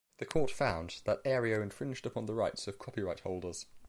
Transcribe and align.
The 0.17 0.25
Court 0.25 0.49
found 0.49 1.03
that 1.05 1.23
Aereo 1.25 1.61
infringed 1.61 2.07
upon 2.07 2.25
the 2.25 2.33
rights 2.33 2.67
of 2.67 2.79
copyright 2.79 3.19
holders. 3.19 3.67